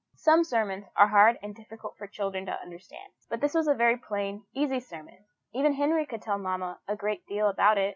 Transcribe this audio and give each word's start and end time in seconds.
Some 0.15 0.43
sermons 0.43 0.85
are 0.95 1.09
hard 1.09 1.37
and 1.43 1.53
difficult 1.53 1.95
for 1.95 2.07
children 2.07 2.43
to 2.47 2.59
understand, 2.59 3.13
but 3.29 3.39
this 3.39 3.53
was 3.53 3.67
a 3.67 3.75
very 3.75 3.97
plain, 3.97 4.45
easy 4.51 4.79
sermon 4.79 5.25
even 5.53 5.73
Henry 5.75 6.07
could 6.07 6.23
tell 6.23 6.37
his 6.37 6.43
mamma 6.43 6.79
a 6.87 6.95
great 6.95 7.23
deal 7.27 7.47
about 7.47 7.77
it. 7.77 7.89